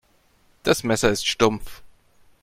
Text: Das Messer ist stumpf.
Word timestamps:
Das 0.63 0.83
Messer 0.83 1.11
ist 1.11 1.27
stumpf. 1.27 1.83